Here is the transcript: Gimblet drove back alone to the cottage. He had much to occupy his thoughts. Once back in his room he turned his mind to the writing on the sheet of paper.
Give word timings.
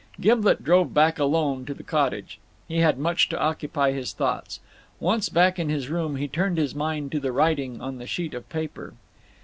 Gimblet 0.19 0.63
drove 0.63 0.95
back 0.95 1.19
alone 1.19 1.63
to 1.65 1.75
the 1.75 1.83
cottage. 1.83 2.39
He 2.67 2.77
had 2.77 2.97
much 2.97 3.29
to 3.29 3.39
occupy 3.39 3.91
his 3.91 4.13
thoughts. 4.13 4.59
Once 4.99 5.29
back 5.29 5.59
in 5.59 5.69
his 5.69 5.89
room 5.89 6.15
he 6.15 6.27
turned 6.27 6.57
his 6.57 6.73
mind 6.73 7.11
to 7.11 7.19
the 7.19 7.31
writing 7.31 7.79
on 7.81 7.99
the 7.99 8.07
sheet 8.07 8.33
of 8.33 8.49
paper. 8.49 8.95